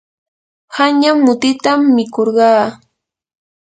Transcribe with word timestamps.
qanyan 0.73 1.17
mutitam 1.25 1.81
mikurqaa. 1.95 2.63